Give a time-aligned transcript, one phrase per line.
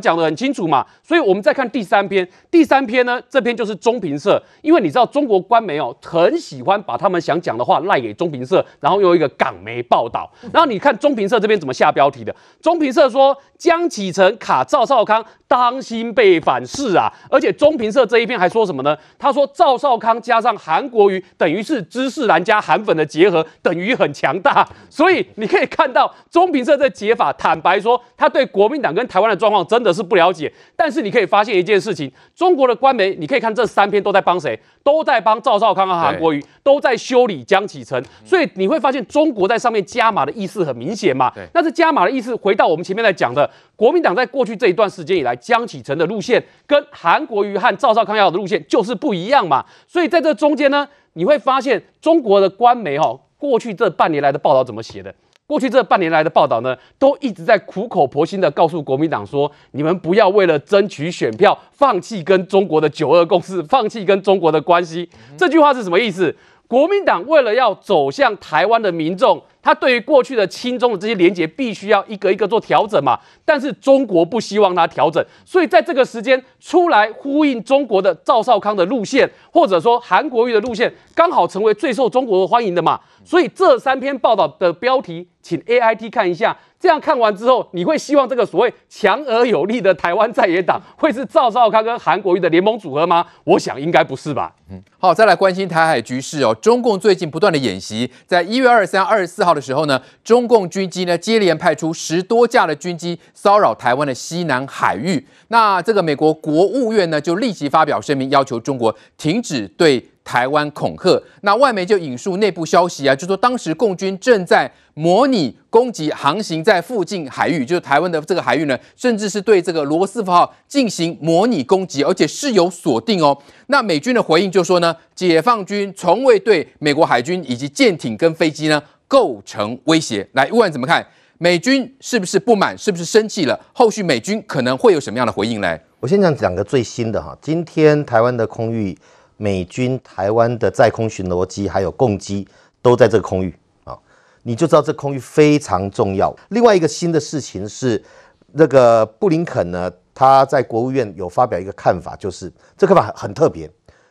[0.00, 18.96] 讲得很清楚嘛，所以我们再看第三篇，第三篇呢，这篇就是中评社，因为你知道中国官媒哦，很喜欢把他们想讲的话赖给中评社，然后用一个港媒报道，然后你看中评社这边怎么下标题的，中评社说江启臣卡赵少康，当心被反噬啊，而且中评社这一篇还说什么呢？
[19.18, 29.89] 他说赵少康加上韩国瑜等于是知识蓝加韩粉的结合，等于很强大，所以你可以看到中评社这解法，坦白说他对国民党跟台湾的状况真的。
[29.92, 34.58] 是不了解，但是你可以发现一件事情：中国的官媒，你可以看这三篇都在帮谁？
[34.82, 38.02] 都在帮赵少康和韩国瑜，都在修理江启臣。
[38.24, 41.32] 所以你会发现，中国在上面加码的意思很明显嘛。
[41.52, 49.64] 那这加码的意思，回到我们前面来讲的，国民党在过去这一段时间以来，江启臣的路线跟韩国瑜和赵少康要的路线就是不一样嘛。
[49.86, 55.14] 所以在这中间呢，你会发现中国的官媒哈，过去这半年来的报道怎么写的？
[55.50, 65.10] 过去这半年来的报道呢，都一直在苦口婆心的告诉国民党说，你们不要为了争取选票，放弃跟中国的九二共识，放弃跟中国的关系。
[65.36, 66.32] 这句话是什么意思？
[66.68, 69.42] 国民党为了要走向台湾的民众。
[69.62, 73.18] 他对于过去的亲中的这些连结，必须要一个一个做调整嘛。
[73.44, 83.00] 但是中国不希望他调整，所以在这个时间出来呼应中国的赵少康的路线，或者说韩国瑜的路线，刚好成为最受中国欢迎的嘛。
[83.24, 86.56] 所以这三篇报道的标题，请 AIT 看一下。
[86.80, 93.26] 这样看完之后，你会希望这个所谓强而有力的台湾在野党会是赵少康跟韩国瑜的联盟组合吗？
[93.44, 94.54] 我想应该不是吧。
[94.70, 96.54] 嗯，好，再来关心台海局势哦。
[96.54, 105.24] 中共最近不断的演习，在一月二十三、二十四号的时候呢，中共军机呢接连派出十多架的军机骚扰台湾的西南海域。
[105.48, 123.36] 那这个美国国务院呢就立即发表声明，要求中国停止对台湾恐吓，那外媒就引述内部消息啊，就说当时共军正在模拟攻击航行在附近海域，就是台湾的这个海域呢，甚至是对这个罗斯福号进行模拟攻击，而且是有锁定哦。
[123.66, 130.24] 那美军的回应就说呢，解放军从未对美国海军以及舰艇跟飞机呢构成威胁。
[130.34, 131.04] 来，乌安怎么看？
[131.38, 132.78] 美军是不是不满？
[132.78, 133.58] 是不是生气了？
[133.72, 135.76] 后续美军可能会有什么样的回应呢？
[135.98, 138.96] 我先讲两个最新的哈，今天台湾的空域。
[139.42, 142.46] 美军台湾的在空巡逻机还有共机
[142.82, 143.54] 都在这个空域
[143.84, 143.98] 啊，
[144.42, 146.30] 你就知道这空域非常重要。
[146.50, 148.04] 另外一个新的事情是，
[148.52, 153.66] 那个布林肯呢，他在国务院有发表一个看法，就是这看法很特别，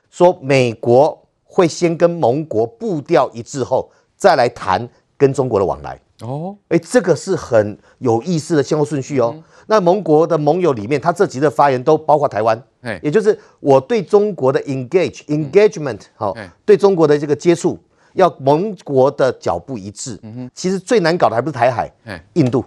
[0.10, 3.88] 说美国会先跟盟国步调一致后，
[4.20, 4.88] 再来谈
[5.18, 6.00] 跟中国的往来。
[6.22, 9.42] 哦，哎，这个是很有意思的先后顺序哦。
[9.68, 12.62] 那盟国的盟友里面，他这几个发言都包括台湾，
[13.02, 16.36] 也就是我对中国的 engage engagement 好，
[16.66, 17.80] 对中国的这个接触，
[18.14, 20.20] 要盟国的脚步一致。
[20.24, 21.90] 嗯其实最难搞的还不是台海，
[22.34, 22.66] 印度。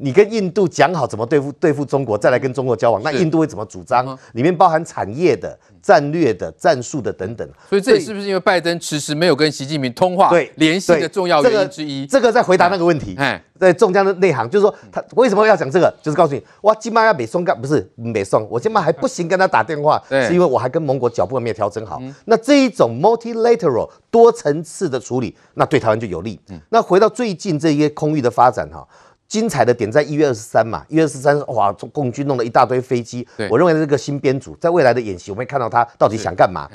[0.00, 4.06] 你跟印度讲好怎么对付对付中国，再来跟中国交往，那印度会怎么主张？
[4.34, 7.48] 里面包含产业的、战略的、战术的等等。
[7.68, 12.06] 所以这也是不是因为拜登迟迟没有跟习近平通话、对联系的重要原因之一？
[12.06, 13.16] 这个在回答那个问题。
[13.18, 15.92] 哎，在中将的内行就是说，他为什么要讲这个？
[16.00, 22.00] 就是告诉你，哇，今麦要美松干不是美松，我今麦还不行跟他打电话，是因为我还跟盟国脚步没有调整好。
[22.26, 26.38] 那这一种 multilateral 多层次的处理，那对台湾就有利。
[26.68, 28.86] 那回到最近这些空域的发展哈。
[29.28, 33.26] 精彩的点在一月二十三嘛，一月二十三哇，共军弄了一大堆飞机。
[33.50, 36.68] 我认为这个新编组在未来的演习，我们会看到他到底想干嘛。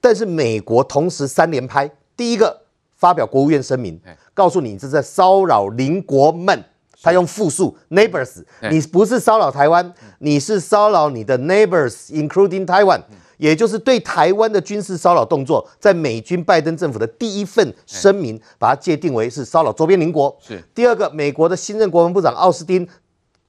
[0.00, 2.62] 但是美国同时三连拍，第一个
[2.96, 4.00] 发表国务院声明，
[4.32, 6.64] 告诉你这是在骚扰邻国们，
[7.02, 13.00] 他用复数 neighbors，你不是骚扰台湾，你是骚扰你的 neighbors，including Taiwan。
[13.38, 20.34] 也就是对台湾的军事骚扰动作，在美军拜登政府的第一份声明，把它界定为是骚扰周边邻国。
[20.40, 22.88] 是第二个，美国的新任国防部长奥斯汀，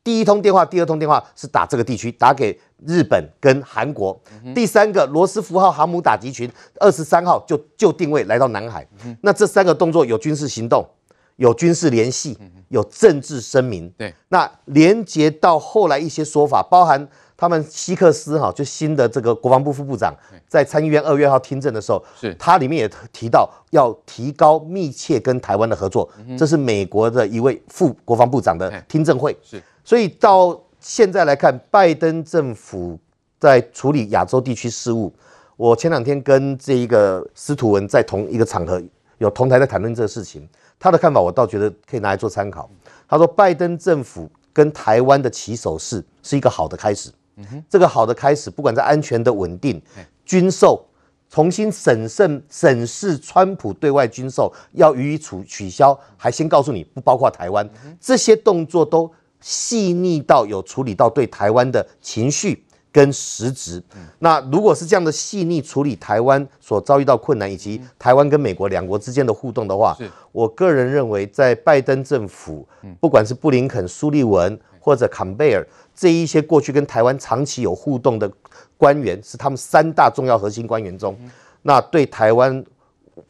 [0.03, 4.19] 第一通电话、第二通电话是打这个地区，打给日本跟韩国。
[4.53, 8.87] 第三个，罗斯福号航母打击群二十三号就就定位来到南海。
[9.21, 10.85] 那这三个动作有军事行动，
[11.37, 12.37] 有军事联系，
[12.69, 13.89] 有政治声明。
[13.97, 17.07] 对，那连接到后来一些说法，包含。
[17.37, 20.11] 他们希克斯哈，就新的这个国防部副部长，
[20.47, 29.37] 在参议院二月号听证的时候，是他里面也提到要提高密切跟台湾的合作，这是美国的一位副国防部长的听证会。
[29.43, 32.97] 是，所以到现在来看，拜登政府
[33.39, 35.13] 在处理亚洲地区事务。
[35.55, 38.81] 我前两天跟这一个司徒文在同一个场合
[39.19, 40.47] 有同台在谈论这个事情，
[40.79, 42.67] 他的看法我倒觉得可以拿来做参考。
[43.07, 47.11] 他说，拜登政府跟台湾的起手式是一个好的开始。
[47.69, 49.81] 这个好的开始，不管在安全的稳定、
[50.25, 50.85] 军售，
[51.29, 57.69] 重新审慎审视川普对外军售要予以取取消，还先告诉你不包括台湾，
[57.99, 63.81] 这些动作都细腻到有处理到对台湾的情绪跟实质。
[64.19, 69.97] 那如果是这样的细腻处理台湾所遭遇到困难，以及台湾跟美国两国之间的互动的话，
[70.31, 72.67] 我个人认为，在拜登政府，
[72.99, 78.31] 不管是布林肯、苏利文或者坎贝尔这一些过去跟台湾长期有互动的
[78.77, 81.17] 官员，是他们三大重要核心官员中，
[81.61, 82.63] 那对台湾，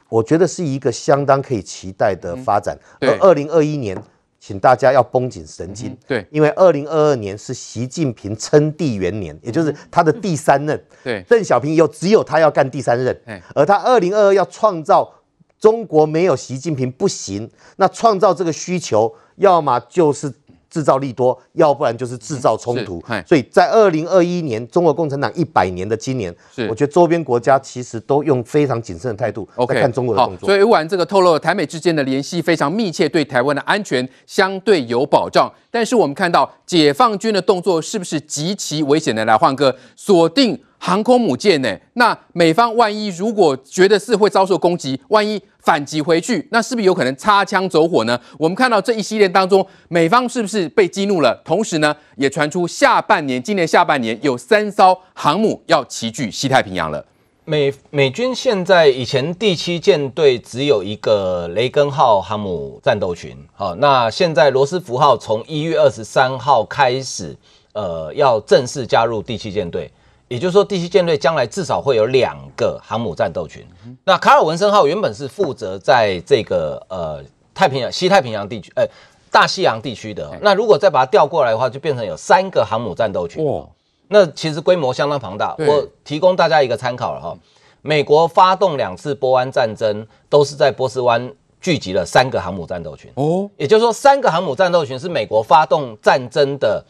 [0.09, 2.77] 我觉得是一个相当可以期待的发展。
[3.01, 4.01] 而二零二一年。
[4.39, 10.81] 请大家要绷紧神经，嗯、对，因为二零二二年是习近平称帝元年，也就是他的第三任。
[11.03, 13.19] 对，邓小平以后只有他要干第三任，
[13.53, 15.13] 而他二零二二要创造
[15.59, 20.33] 中国没有习近平不行，那创造这个需求，要么就是。
[20.69, 23.03] 制造利多，要不然就是制造冲突。
[23.25, 26.33] 所以在二零二一年，中国共产党一百年的今年，
[26.69, 30.47] 我觉得周边国家其实都用非常谨慎的态度来看中国的动作。
[30.47, 35.51] 所以乌安这个透露了台美之间的联系非常密切，对台湾的安全相对有保障。
[35.69, 39.23] 但是我们看到解放军的动作是不是极其危险的？
[39.25, 40.59] 来，换哥锁定。
[40.79, 41.77] 航空母舰呢？
[41.93, 48.19] 那美方万一如果觉得是会遭受攻击，万一反击回去，那是不是有可能擦枪走火呢？
[48.37, 51.41] 我们看到这一系列当中，美方是不是被激怒了？
[51.43, 57.05] 同时呢，也传出下半年，今年下半年有三艘航母要齐聚西太平洋了。
[57.43, 67.35] 美美军现在以前第七舰队只有一个雷根号航母战斗群，好，那现在罗斯福号从一月二十三号开始，
[67.73, 69.89] 呃，要正式加入第七舰队。
[70.27, 73.65] 也就是说，第七舰队将来至少会有两个航母战斗群。
[74.03, 78.85] 那卡尔文森号原本是负责在这个呃太平洋、西太平洋地区，呃
[79.31, 80.29] 大西洋地区的。
[80.41, 83.45] 那如果再把它调过来的话，就变成有三个航母战斗群。
[83.45, 83.65] 哇，
[84.09, 85.55] 那其实规模相当庞大。
[85.59, 87.37] 我提供大家一个参考了哈。
[87.81, 91.31] 美国发动两次波湾战争，都是在波斯湾
[91.61, 93.09] 聚集了三个航母战斗群。
[93.15, 96.83] 哦，也就是说，三个航母战斗群是美国发动战争的。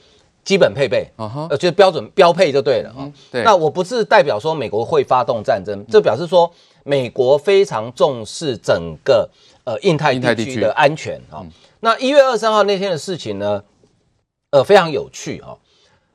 [0.47, 3.11] 基本配备，呃，就是标准标配就对了啊。
[3.29, 6.49] 对，那我不是代表说美国会发动战争，这表示说
[6.85, 9.29] 美国非常重视整个
[9.65, 11.45] 呃印太地区的安全啊。
[11.81, 13.61] 那一月二十三号那天的事情呢，
[14.51, 15.57] 呃，非常有趣哈，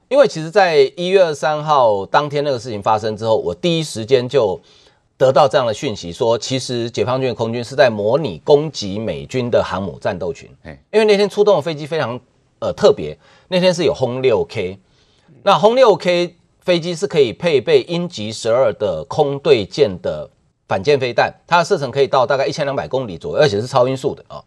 [0.09, 4.59] 因为其实在一月二十三号当天那个事情发生之后，我第一时间就
[5.19, 10.49] 得到这样的讯息，说其实解放军的空军是在模拟攻击美军的航母战斗群，
[10.91, 12.19] 因为那天出动的飞机非常。
[12.63, 13.19] 呃，特别
[13.49, 14.79] 那天是有轰六 K，
[15.43, 20.31] 那轰六 K 飞机是可以配备鹰击十二的空对舰的
[20.69, 24.45] 反舰飞弹，它的射程可以到大概一千两百公里左右，而且是超音速的啊、哦。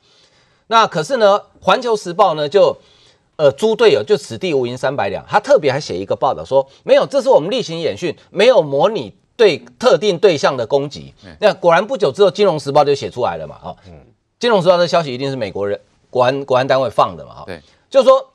[0.68, 2.78] 那可是呢，《环球时报》呢就
[3.36, 11.14] 呃猪队友就此地无银三百两，他特别还写一个报道说，没有，这是我们例行演训，没有模拟对特定对象的攻击。
[11.42, 13.78] 那果然不久之后，《金融时报》就写出来了嘛，啊、哦，
[14.40, 15.78] 《金融时报》的消息一定是美国人
[16.10, 17.44] 国安国安单位放的嘛，哈。
[17.46, 17.62] 对。
[17.96, 18.34] 就是说，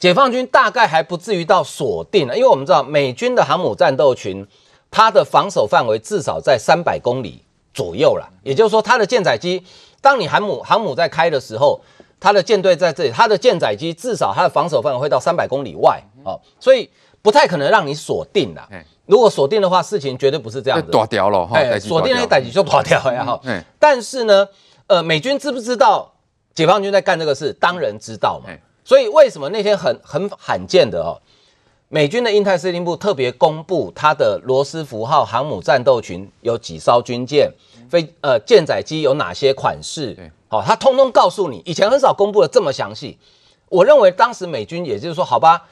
[0.00, 4.46] 解放军大概还不至于到锁定了，因为我们知道美军的航母战斗群，
[4.90, 7.42] 它的防守范围至少在三百公里
[7.74, 8.26] 左右了。
[8.42, 9.62] 也就是说，它的舰载机，
[10.00, 11.82] 当你航母航母在开的时候，
[12.18, 16.88] 它的舰队在这里，它的舰载机至少它的防守范围会到三百公里外哦，所以
[17.20, 18.66] 不太可能让你锁定了。
[19.04, 20.90] 如果锁定的话，事情绝对不是这样子。
[20.90, 23.38] 断掉了哈，锁定那逮机就断掉呀哈。
[23.78, 24.48] 但是呢，
[24.86, 26.11] 呃，美军知不知道？
[26.54, 28.50] 解放军在干这个事，当然知道嘛。
[28.84, 31.20] 所以为什么那天很很罕见的哦，
[31.88, 37.52] 美军的印太司令部特别公布他的罗斯福号航母战斗群有几艘军舰，
[37.88, 41.62] 飞呃舰载机有哪些款式，好，他通通告诉你。
[41.64, 43.18] 以前很少公布的这么详细。
[43.68, 45.66] 我认为当时美军也就是说，好吧。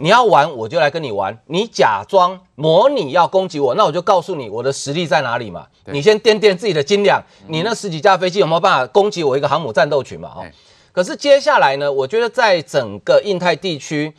[0.00, 1.38] 你要玩，我就来跟你玩。
[1.46, 5.66] 你假装模拟要攻击我，那我就告诉你我的实力在哪里嘛。
[5.86, 10.32] 你先掂掂自己的斤两，你那十几架飞机有没有办法攻击我一个航母战斗群嘛？
[10.36, 10.46] 哦。
[10.92, 14.12] 可是接下来呢，我觉得在整个印太地区，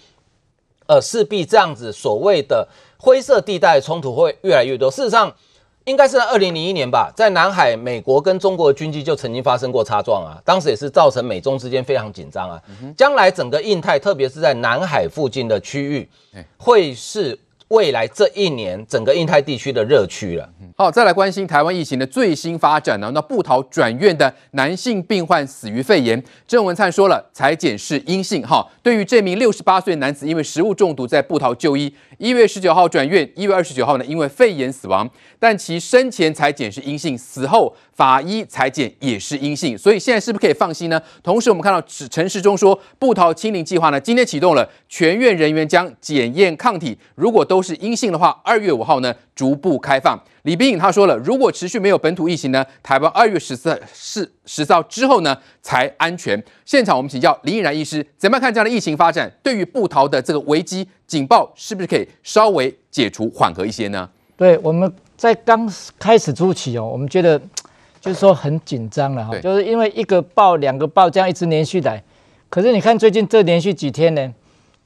[0.86, 4.90] 呃，势必这样子所谓的灰色地带冲突会越来越多。
[4.90, 5.34] 事实上。
[5.86, 12.62] 应该是在二零零一年吧，在南海，美国跟中国的军机就曾经发生过擦撞啊，当时也是造成美中之间非常紧张啊。
[12.96, 16.08] 将来整个印太，特别是在南海附近的区域，
[16.58, 17.38] 会是。
[17.72, 20.50] 未来这一年，整个印太地区的热区了。
[20.76, 23.10] 好，再来关心台湾疫情的最新发展呢？
[23.14, 28.46] 那布桃转院的男性病患死于肺炎，郑文灿说了，裁检是阴性。
[28.46, 41.02] 哈，对于这名六十八岁男子因为食物中毒在布桃就医，一月十九号转院，一月二十九号呢因为肺炎死亡，但其生前裁剪是阴性，死后法医裁剪也是阴性，所以现在是不是可以放心呢？
[41.22, 47.42] 同时我们看到陈世忠说，布桃清零计划呢今天启动了，全院人员将检验抗体，如果。
[47.52, 50.16] 都是阴性的话，二月五号呢，逐步开放。
[50.44, 56.40] 李冰颖他说了，如果持续没有本土疫情呢，台湾二月十四是十四号之后呢才安全。
[56.64, 59.32] 现场我们请教林毅然医师，怎么看这样的疫情发展？
[59.42, 64.08] 对于布桃的这个危机警报，是不是可以稍微解除缓和一些呢？
[64.38, 65.68] 对，我们在刚
[65.98, 67.40] 开始初期哦，我们觉得
[68.00, 72.04] 就是说很紧张了哈，就是因为一个报两个报这样一直连续来，
[72.48, 74.32] 可是你看最近这连续几天呢，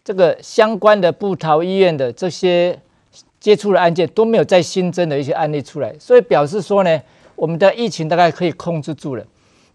[0.02, 2.80] 这个相关的布桃医院的这些。
[3.46, 7.00] 接触的案件都没有再新增的一些案例出来，所以表示说呢，
[7.36, 9.24] 我们的疫情大概可以控制住了。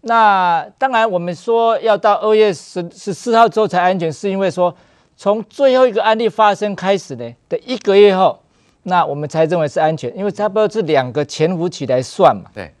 [0.01, 4.75] 那当然，我们说要到二月十十四号之后才安全，是因为说
[5.15, 8.37] 从最后一个案例发生开始呢的一个月后，
[8.83, 12.51] 那我们才认为是安全，因为差不多是两个潜伏期来算嘛。
[12.53, 12.73] 对。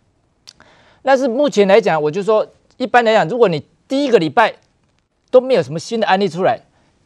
[1.01, 2.45] 但是目前来讲，我就说
[2.75, 4.53] 一般来讲，如果你第一个礼拜
[5.29, 6.59] 都没有什么新的案例出来。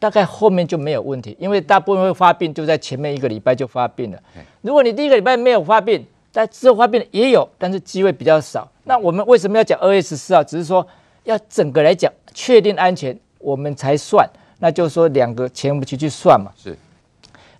[0.05, 4.19] 大概后面就没有问题，因为大部分会发病就在前面一个礼拜就发病了。
[4.61, 8.69] 如果你第一个礼拜没有发病，但之后发病也有，但是机会比较少。
[8.83, 10.43] 那我们为什么要讲二月十四号？
[10.43, 10.85] 只是说
[11.23, 14.29] 要整个来讲确定安全，我们才算。
[14.59, 16.51] 那就是说两个前不期去算嘛。
[16.55, 16.77] 是。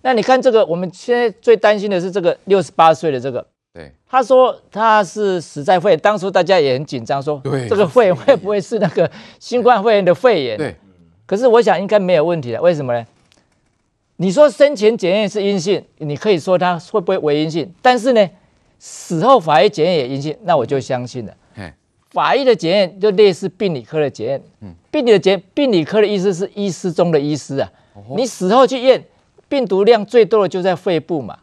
[0.02, 3.44] 那你看这个，我们现在最担心的是这个六十八岁的这个。
[3.74, 3.90] 对。
[4.08, 9.10] 他说他是死在肺炎，当初大家也很紧张，说这个肺炎会不会是那个
[9.40, 10.56] 新冠肺炎的肺炎？
[10.56, 10.76] 对。
[11.26, 13.04] 可是我想应该没有问题的，为什么呢？
[14.16, 17.70] 你说生前检验是阴性，你可以说它会不会为阴性？
[17.82, 18.30] 但是呢，
[18.78, 21.34] 死后法医检验也阴性，那我就相信了。
[22.10, 24.42] 法医的检验就类似病理科的检验。
[24.90, 27.70] 病理的检病理科的意思是医师中的医师啊。
[28.16, 29.04] 你死后去验，
[29.48, 31.36] 病毒量最多的就在肺部嘛。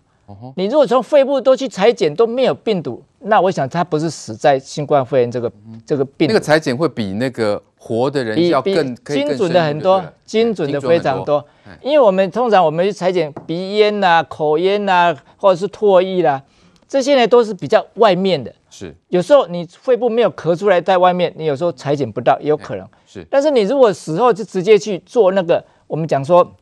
[0.56, 5.52] 你如果从肺部都去裁剪都没有病毒，那我想他不是死在新冠肺炎这个
[5.86, 6.28] 这个病。
[6.28, 7.62] 那个裁剪会比那个。
[7.86, 11.46] 活的人要更精准的很多，精准的非常多。
[11.82, 16.42] 因为我们通常我们去裁剪鼻咽呐、口咽呐，或者是唾液啦，
[16.88, 18.56] 这些呢都是比较外面的。
[18.70, 22.88] 是，有时候你肺部没有咳出来在外面，你有时候裁剪不到也有可能。
[23.06, 26.56] 是，但是你如果死后就直接去做那个，我们讲说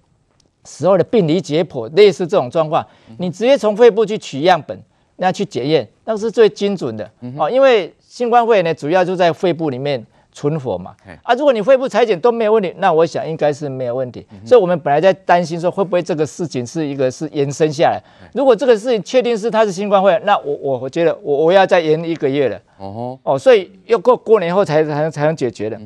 [0.63, 2.84] 死后的病理解剖，类似这种状况，
[3.20, 4.82] 你直接从肺部去取样本，
[5.18, 7.10] 那去检验，那是最精准的。
[7.38, 10.06] 哦，因为新冠肺炎呢，主要就在肺部里面。
[10.34, 14.25] 存活嘛，啊，如果你肺部裁剪都没有问题，那我想应该是没有问题。
[14.46, 18.01] 所以，我们本来在担心说会不会这个事情是一个是延伸下来。
[18.34, 22.58] 如果这个事情确定是它是新冠肺炎，那我我我觉得我我要再延一个月了。
[22.77, 25.77] 哦哦，所以要过过年后才才能才能解决的。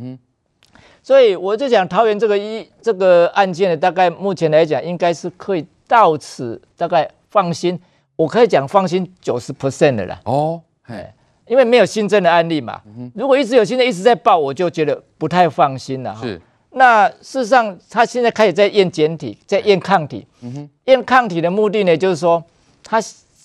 [1.02, 7.80] 所以我就讲桃园这个一这个案件呢，大概目前来讲应该是可以到此大概放心，
[8.16, 10.20] 我可以讲放心九十 percent 的啦。
[10.26, 11.14] 哦，哎。
[11.48, 12.82] 因为没有新增的案例嘛，
[13.14, 16.18] 如果一直有新的一直在报，我就觉得不太放心了。
[16.20, 16.42] 是，
[16.72, 20.26] 那事实上他现在开始在验检体，在验抗体。
[20.42, 22.44] 嗯哼，验抗体的目的呢，就是说
[22.84, 23.00] 他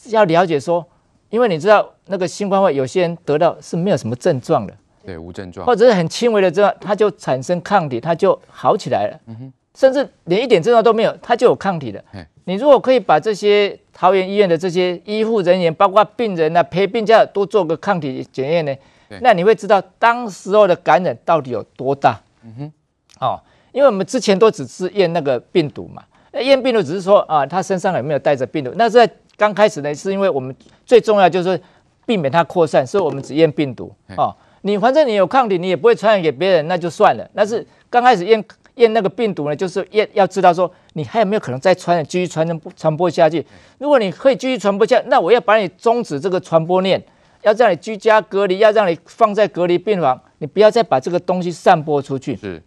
[0.09, 0.83] 要了解说，
[1.29, 4.75] 因为你知道那个新冠肺炎有些人得到是没有什么症状的，
[5.05, 9.21] 对，无症状，或者是很轻微的症状，他就产生抗体，他就好起来了。
[9.27, 12.03] 嗯哼，甚至连一点症状都没有，他就有抗体了。
[12.45, 18.75] 你如果可以把这些桃园医院的这些医护人员，包括病人啊、陪病假都做个抗体检验呢，
[19.21, 22.21] 那你会知道当时候的感染到底有多大。
[22.43, 22.73] 嗯哼，
[23.21, 26.03] 哦，因为我们之前都只是验那个病毒嘛，
[26.41, 28.73] 验病毒只是说啊，他身上有没有带着病毒。
[28.75, 30.53] 那在刚开始呢，是因为我们
[30.85, 31.61] 最重要就是
[32.05, 33.95] 避免它扩散，所以我们只验病毒。
[34.17, 37.31] 哦，你反正你有抗体，你也不会传染给别人，那就算了。
[37.33, 38.45] 但是刚开始验。
[38.77, 43.45] 验那个病毒呢，就是验要知道说你还有没有可能再传染，继续传染传播下去。
[43.79, 47.03] 如果你可以继续传播下，那我要把你终止这个传播链，
[47.43, 52.37] 要让你居家隔离，要让你放在隔离病房，你不要再把这个东西散播出去。
[52.37, 52.63] 是。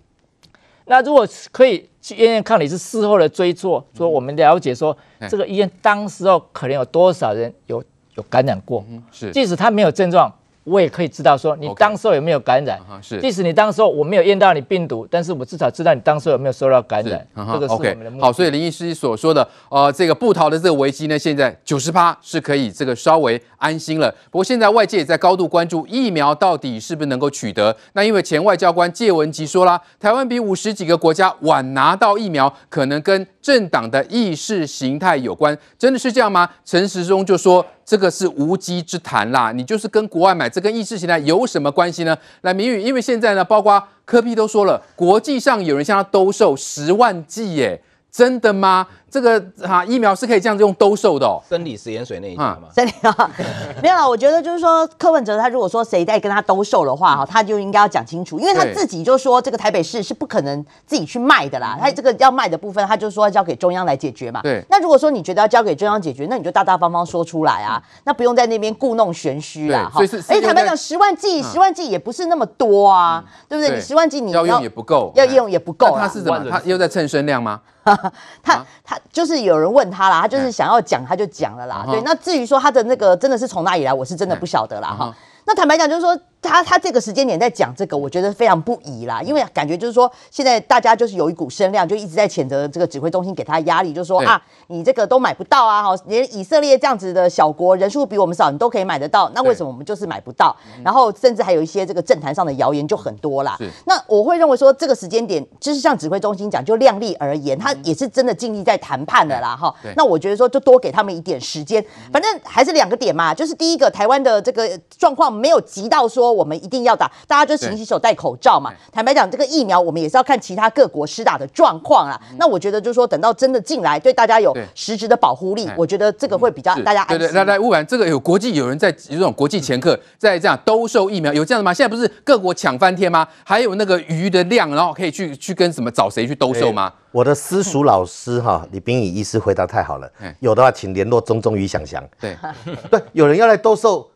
[0.86, 4.95] 那如果可以去验验看你是事后的追溯，说我们了解说
[5.29, 7.83] 这个医院当时候可能有多少人有
[8.15, 9.31] 有感染过，是。
[9.31, 10.31] 即使他没有症状。
[10.63, 13.20] 我也可以知道说你当时候有没有感染，是。
[13.20, 17.25] 即使你当时候我没有验到你病毒，但是我至少知道你当时候有没有受到感染。
[17.36, 18.24] 这个是我们的目的。
[18.24, 24.10] 好，所以林医师所说的，呃，这个布桃的这个危机呢，现在九十趴是可以这个稍微安心了。
[24.32, 27.75] 不过现在外界也在高度关注疫苗到底是不是能够取得。
[27.93, 35.58] 那因为前外交官谢文吉说啦，台湾比五十几个国家晚拿到疫苗，可能跟政党的意识形态有关。
[35.77, 36.50] 真的是这样吗？
[36.63, 37.65] 陈时中就说。
[37.85, 39.51] 这个是无稽之谈啦！
[39.51, 42.17] 你就是跟国外买，这跟意识形态有什么关系呢？
[42.41, 48.87] 来，明宇，因为现在呢，包括科比都说了，国际上有人向他兜售十万剂，耶，真的吗？
[49.13, 52.62] 这个哈疫苗是可以这样子用兜售的哦，生理食盐水那一家吗？
[52.75, 53.29] 生理啊，
[53.84, 54.08] 没有啦。
[54.08, 61.77] 我觉得就是说，柯文哲他如果说谁在跟他兜售的话哈，他就应该要讲清楚，因为他自己就说这个台北市是不可能自己去卖的啦。
[61.79, 64.41] 他这个要卖的部分，他就说要交给中央来解决嘛。
[64.41, 64.65] 对。
[64.67, 69.91] 那如果说你觉得要交给中央解决，那你就大大方方说出来啊，那不用在那边故弄玄虚啦。
[69.93, 70.17] 所以是。
[70.27, 73.75] 哎，坦白讲，十万剂，十万剂也不是那么多啊，对不对？
[73.75, 75.96] 你十万剂你要用也不够，要用也不够。
[75.96, 76.50] 他是怎么？
[76.50, 77.62] 他又在蹭身量吗？
[78.41, 81.86] 他他就是有人问他啦，他就是想要讲，他就讲了啦。
[81.89, 85.15] 对，那至于说他的那个真的是从哪里来，我是真的不晓得啦哈。
[85.45, 86.19] 那坦白讲，就是说。
[86.45, 100.53] 他他这个时间点在讲这个，我觉得非常不宜啦，因为感觉就是说，现在大家就是有一股声量，就一直在谴责这个指挥中心给他压力，就是说啊，你这个都买不到啊，哈，连以色列这样子的小国，人数比我们少，你都可以买得到，那为什么我们就是买不到？
[100.83, 103.57] 然后甚至还有一些这个政坛上的谣言就很多啦。
[103.85, 109.73] 那我会认为说，这个时间点就是像指挥中心讲，就量力而言，他也是真的尽力在谈判的啦，哈。
[109.95, 111.81] 那我觉得说，就多给他们一点时间，
[112.12, 117.11] 反正还是两个点嘛，就是第一个，台湾的这个状况没有急到说我们一定要打。
[117.27, 118.71] 大家就勤洗手、戴口罩嘛。
[118.91, 122.19] 坦白讲，这个疫苗我们也是要看其他各国施打的状况啦。
[122.37, 127.19] 那我觉得就是说，等到真的进来，对大家有实质的保护力，我觉得这个会比较大家安心。
[127.19, 131.73] 对对，来来，乌兰，这个有国际有人在有这种国际掮客在这样兜售疫苗，有这样的吗？
[131.73, 133.27] 现在不是各国抢翻天吗？
[133.43, 136.91] 还有那个鱼的量，然后可以去去跟什么找谁去兜售吗？
[137.11, 140.09] 我的私塾老师哈李秉颖医师回答太好了，
[140.39, 142.03] 有的话请联络中中于想翔。
[142.19, 142.35] 对
[142.89, 144.09] 对，有人要来兜售。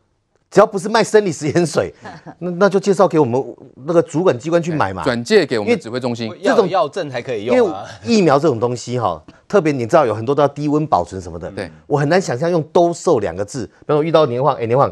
[0.49, 1.93] 只要不是卖生理食盐水，
[2.39, 3.43] 那那就介绍给我们
[3.85, 7.55] 那个主管机关去买嘛，转借给我们指挥中心，这种药证才可以用。
[7.55, 7.71] 因为
[8.03, 13.65] 疫苗这种东西哈，特别你知道有很多都要低温保存什么的，对我很难想象用兜售两个字。
[13.65, 14.91] 比如我遇到年晃，哎年晃，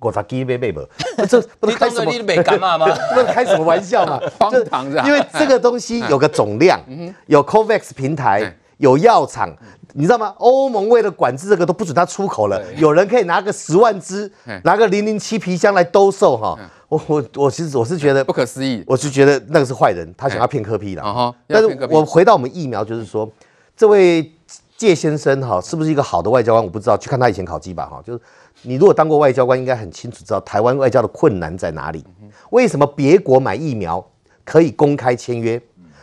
[0.00, 0.80] 我发给杯杯不？
[1.28, 2.12] 这不能开什么？
[2.24, 2.86] 没干嘛吗？
[3.14, 4.20] 不能开什么玩笑嘛？
[4.38, 5.04] 荒唐是吧？
[5.06, 6.80] 因为这个东西有个总量，
[7.26, 9.54] 有 COVAX 平台，有药厂。
[9.94, 10.34] 你知道吗？
[10.36, 12.62] 欧盟为了管制这个都不准它出口了。
[12.74, 14.30] 有人可以拿个十万支，
[14.62, 16.56] 拿个零零七皮箱来兜售哈。
[16.88, 21.02] 我我我其实我是觉得不可思议，我是觉得那个是坏人，他想要骗科 P 的。
[21.46, 23.28] 但是我回到我们疫苗，就是说，
[23.74, 24.30] 这位
[24.76, 26.62] 谢先生哈，是不是一个好的外交官？
[26.62, 28.00] 我不知道，去看他以前考绩吧哈。
[28.04, 28.20] 就是
[28.62, 32.04] 你如果当过外交官，应该很清楚知道台湾外交的困难在哪里。
[32.50, 34.06] 为什么别国买疫苗
[34.44, 35.60] 可以公开签约，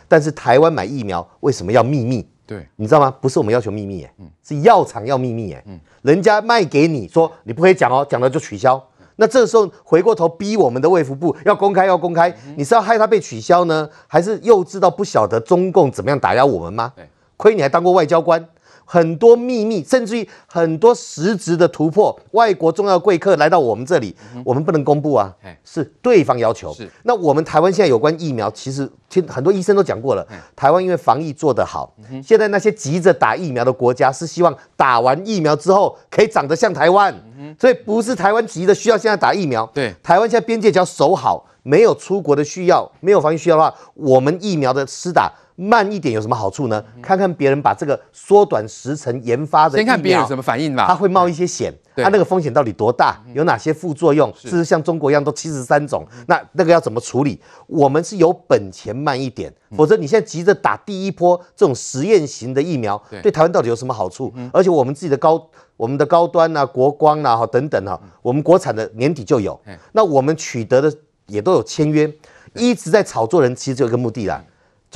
[0.08, 2.28] 但是台湾买疫苗为什么要秘密？
[2.46, 3.10] 对，你知道吗？
[3.20, 4.12] 不是我们要求秘密，哎，
[4.42, 5.64] 是药厂要秘密，哎，
[6.02, 8.82] 人家卖给你说你不可以讲哦，讲了就取消。
[9.16, 16.92] 那这时候回过头逼我们的卫福部要公开，要公开，你是要害他被取消呢，还是幼稚到不晓得中共怎么样打压我们吗？
[17.36, 18.46] 亏你还当过外交官。
[18.88, 26.72] 很多秘密，甚至于很多实质的突破，外国重要贵客来到我们这里，我们不能公布啊，是对方要求。
[26.72, 31.92] 是，那我们台湾现在有关疫苗，其实听很多医生都讲过了，台湾因为防疫做得好，
[32.24, 37.12] 现在那些急着打疫苗的国家是希望打完疫苗之后可以长得像台湾，
[37.58, 39.68] 所以不是台湾急着需要现在打疫苗。
[39.74, 45.32] 对，台湾现在边界只要守好，没有出国的需要，没有防疫需要的话，我们疫苗的施打。
[45.56, 46.84] 慢一点有什么好处呢？
[47.02, 50.86] 看看别人把这个缩短时程研发的，先看别人有什么反应吧。
[50.86, 53.18] 他会冒一些险，他那个风险到底多大？
[53.32, 54.30] 有哪些副作用？
[54.36, 56.06] 是不是像中国一样都七十三种？
[56.28, 57.40] 那那个要怎么处理？
[57.66, 64.32] 我们是有本钱慢一点，否则你现在急着打第一波这种实验型的疫苗，对台湾到底有什么好处？
[64.52, 65.42] 而且我们自己的高
[65.78, 69.58] 我们的高端啊、国光啊、哈等等哈，我们国产的年底就有，
[69.92, 70.92] 那我们取得的
[71.28, 72.12] 也都有签约，
[72.54, 74.44] 一直在炒作人，其实就有一个目的啦。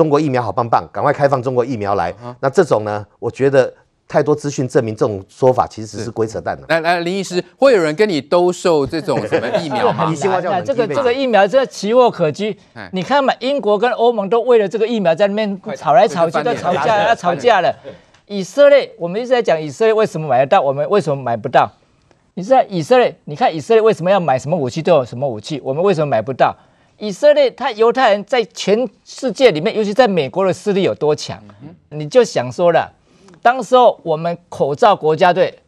[0.01, 2.11] 中国疫苗好棒棒，赶快开放中国疫苗来。
[2.41, 3.71] 那这种呢，我觉得
[4.09, 6.65] 太多资讯证明这种说法其实是鬼扯淡的。
[6.69, 10.11] 来来，林医师，会有人跟你兜售这种什么疫苗吗？
[10.65, 12.57] 这个这个疫苗这奇货可居。
[12.93, 17.71] 你看嘛，英国跟欧盟都为了这个疫苗在那边吵来吵去，都吵架要吵架了。
[18.25, 21.71] 以色列，我们一直在讲以色列为什么买得到，我们为什么买不到？
[22.33, 23.15] 你知道以色列？
[23.27, 26.57] 你看以色列为什么要买什么武器都有什么武器，我们为什么买不到？
[27.01, 31.43] 以色列，他犹太人在全世界里面，尤其在美国的势力有多强？
[31.89, 32.93] 你就想说了，
[33.43, 35.59] 当时候我们口罩国家队，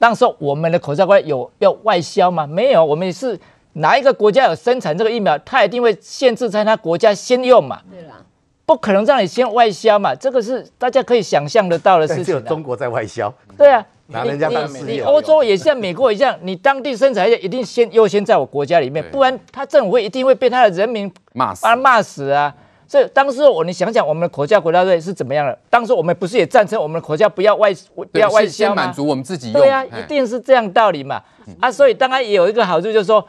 [0.00, 2.44] 当时候我们的口罩国家有要外销吗？
[2.44, 3.38] 没有，我们是
[3.74, 7.80] 哪一个国家有生产这个疫苗，他一定会限制在他国家先用嘛。
[7.88, 8.24] 对啦，
[8.70, 12.22] 不可能让你先外销嘛，这个是大家可以想象得到的事情。
[12.26, 13.32] 只有中国在外销。
[13.58, 13.84] 对啊。
[14.06, 22.54] 你你你欧洲也像美国一样，你当地生产一定先优先在我国家里面，不然他政府会一定会被他的人民骂死，把他骂死啊！
[22.86, 25.56] 所以当时我你想想，我们的口罩国家队是怎么样的？
[25.68, 27.72] 当时我们不是也赞成我们的口罩不要外
[28.12, 28.74] 不要外销吗？
[28.74, 29.60] 先满足我们自己用。
[29.60, 31.22] 对啊，一定是这样道理嘛！
[31.60, 33.24] 啊，所以当然也有一个好处，就是说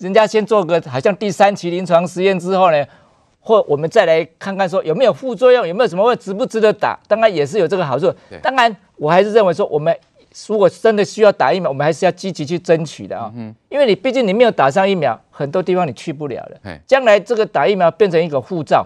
[0.00, 2.84] 人家先做个好像第三期临床实验之后呢，
[3.46, 6.98] 或我们再来看看说有没有副作用，有没有什么会值不值得打？
[7.06, 8.12] 当然也是有这个好处。
[8.42, 9.96] 当然，我还是认为说，我们
[10.48, 13.30] 如果真的需要打疫苗，我们还是要积极去争取的啊。
[13.36, 13.54] 嗯。
[13.68, 16.80] 因为你毕竟你没有打上疫苗，很多地方你去不了了。
[16.88, 18.84] 将来这个打疫苗变成一个护照。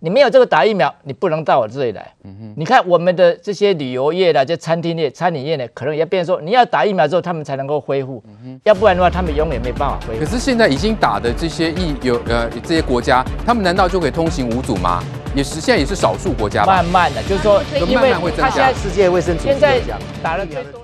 [0.00, 2.12] 你没有这个打疫苗，你不能到我这里来。
[2.24, 8.22] 嗯哼，你看我们的这些旅游业的、这餐厅业、餐饮业呢，可能也变成说，你要打疫苗之后，他们才能够恢复。
[8.26, 10.24] 嗯哼，要不然的话，他们永远没办法恢复。
[10.24, 15.02] 可是现在已经打的这些疫有呃这些国家，他们难道就可以通行无阻吗？
[15.34, 16.76] 也是现在也是少数国家吧。
[16.76, 18.72] 慢慢的，就是说，因为慢慢会增加。
[18.72, 19.80] 世界卫生组织现在
[20.22, 20.80] 打了最多。